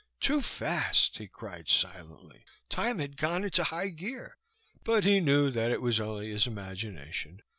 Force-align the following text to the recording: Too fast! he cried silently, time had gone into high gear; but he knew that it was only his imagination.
Too 0.19 0.41
fast! 0.41 1.19
he 1.19 1.27
cried 1.27 1.69
silently, 1.69 2.43
time 2.69 2.97
had 2.97 3.17
gone 3.17 3.43
into 3.43 3.63
high 3.63 3.89
gear; 3.89 4.35
but 4.83 5.03
he 5.03 5.19
knew 5.19 5.51
that 5.51 5.69
it 5.69 5.79
was 5.79 5.99
only 5.99 6.31
his 6.31 6.47
imagination. 6.47 7.43